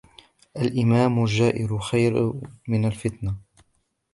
[0.57, 2.33] الْإِمَامُ الْجَائِرُ خَيْرٌ
[2.67, 3.35] مِنْ الْفِتْنَةِ